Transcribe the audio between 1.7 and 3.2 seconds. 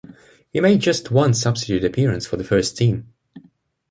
appearance for the first team.